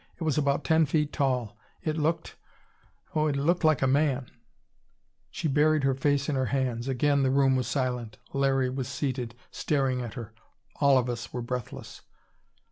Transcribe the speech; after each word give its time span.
It 0.17 0.23
was 0.23 0.35
about 0.35 0.63
ten 0.63 0.87
feet 0.87 1.13
tall. 1.13 1.55
It 1.83 1.95
looked 1.95 2.35
oh, 3.13 3.27
it 3.27 3.35
looked 3.35 3.63
like 3.63 3.83
a 3.83 3.87
man!" 3.87 4.31
She 5.29 5.47
buried 5.47 5.83
her 5.83 5.93
face 5.93 6.27
in 6.27 6.35
her 6.35 6.47
hands. 6.47 6.87
Again 6.87 7.21
the 7.21 7.29
room 7.29 7.55
was 7.55 7.67
silent. 7.67 8.17
Larry 8.33 8.71
was 8.71 8.87
seated, 8.87 9.35
staring 9.51 10.01
at 10.01 10.15
her; 10.15 10.33
all 10.77 10.97
of 10.97 11.07
us 11.07 11.31
were 11.31 11.43
breathless. 11.43 12.01